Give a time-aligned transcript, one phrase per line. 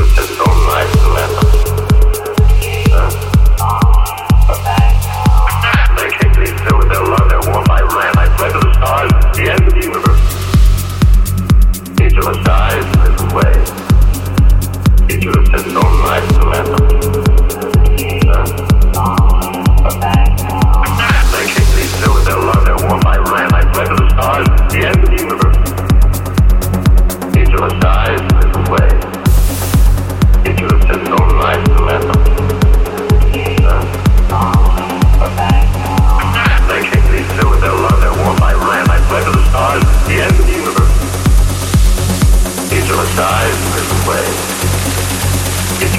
[0.00, 0.49] and all.